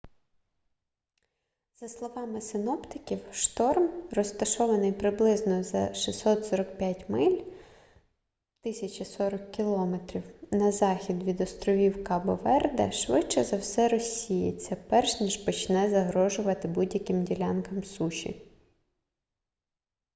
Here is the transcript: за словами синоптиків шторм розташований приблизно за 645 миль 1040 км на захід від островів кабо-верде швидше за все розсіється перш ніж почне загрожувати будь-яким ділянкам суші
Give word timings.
за 1.79 1.89
словами 1.89 2.41
синоптиків 2.41 3.19
шторм 3.31 3.89
розташований 4.11 4.91
приблизно 4.93 5.63
за 5.63 5.93
645 5.93 7.09
миль 7.09 7.41
1040 8.63 9.51
км 9.51 9.95
на 10.51 10.71
захід 10.71 11.23
від 11.23 11.41
островів 11.41 12.03
кабо-верде 12.03 12.91
швидше 12.91 13.43
за 13.43 13.57
все 13.57 13.87
розсіється 13.87 14.75
перш 14.89 15.19
ніж 15.21 15.37
почне 15.37 15.89
загрожувати 15.89 16.67
будь-яким 16.67 17.23
ділянкам 17.23 17.83
суші 17.83 18.41